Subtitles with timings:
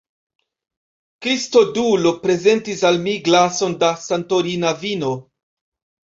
[1.25, 5.11] Kristodulo prezentis al mi glason da Santorina vino.